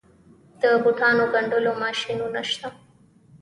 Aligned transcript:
د 0.61 0.63
بوټانو 0.83 1.23
ګنډلو 1.33 1.71
ماشینونه 1.83 2.41
شته 2.51 2.69